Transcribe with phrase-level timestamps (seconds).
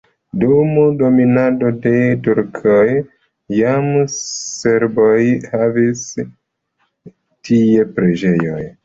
[0.43, 0.69] Dum
[1.01, 1.91] dominado de
[2.27, 2.87] turkoj
[3.57, 3.85] jam
[4.15, 5.13] serboj
[5.53, 6.01] havis
[7.51, 8.67] tie preĝejon.